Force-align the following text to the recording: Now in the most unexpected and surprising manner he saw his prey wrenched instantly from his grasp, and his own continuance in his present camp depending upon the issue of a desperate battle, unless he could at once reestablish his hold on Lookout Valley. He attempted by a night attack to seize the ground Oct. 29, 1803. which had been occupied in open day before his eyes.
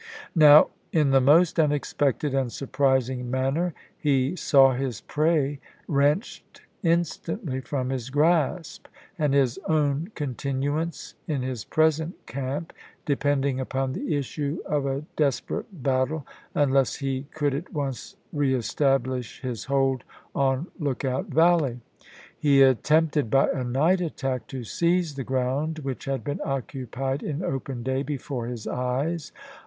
Now 0.33 0.69
in 0.91 1.11
the 1.11 1.21
most 1.21 1.59
unexpected 1.59 2.33
and 2.33 2.51
surprising 2.51 3.29
manner 3.29 3.75
he 3.95 4.35
saw 4.35 4.73
his 4.73 5.01
prey 5.01 5.59
wrenched 5.87 6.61
instantly 6.81 7.59
from 7.61 7.91
his 7.91 8.09
grasp, 8.09 8.87
and 9.19 9.35
his 9.35 9.59
own 9.67 10.09
continuance 10.15 11.13
in 11.27 11.43
his 11.43 11.63
present 11.65 12.15
camp 12.25 12.73
depending 13.05 13.59
upon 13.59 13.93
the 13.93 14.15
issue 14.17 14.57
of 14.65 14.87
a 14.87 15.01
desperate 15.15 15.83
battle, 15.83 16.25
unless 16.55 16.95
he 16.95 17.27
could 17.35 17.53
at 17.53 17.71
once 17.71 18.15
reestablish 18.33 19.41
his 19.41 19.65
hold 19.65 20.03
on 20.33 20.65
Lookout 20.79 21.27
Valley. 21.27 21.79
He 22.39 22.63
attempted 22.63 23.29
by 23.29 23.49
a 23.51 23.63
night 23.63 24.01
attack 24.01 24.47
to 24.47 24.63
seize 24.63 25.13
the 25.13 25.23
ground 25.23 25.75
Oct. 25.75 25.81
29, 25.83 25.83
1803. 25.83 25.83
which 25.83 26.05
had 26.05 26.23
been 26.23 26.41
occupied 26.43 27.21
in 27.21 27.43
open 27.43 27.83
day 27.83 28.01
before 28.01 28.47
his 28.47 28.65
eyes. 28.65 29.31